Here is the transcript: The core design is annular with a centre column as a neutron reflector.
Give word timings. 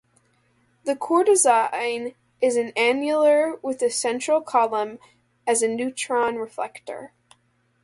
The 0.85 0.95
core 0.95 1.23
design 1.23 2.15
is 2.41 2.57
annular 2.75 3.57
with 3.61 3.83
a 3.83 3.91
centre 3.91 4.41
column 4.41 4.97
as 5.45 5.61
a 5.61 5.67
neutron 5.67 6.37
reflector. 6.37 7.11